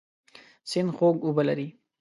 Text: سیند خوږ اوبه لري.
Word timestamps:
سیند 0.69 0.89
خوږ 0.97 1.15
اوبه 1.27 1.43
لري. 1.47 1.67